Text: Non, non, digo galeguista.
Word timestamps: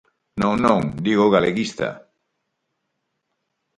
Non, 0.41 0.55
non, 0.65 0.81
digo 1.05 1.33
galeguista. 1.35 1.87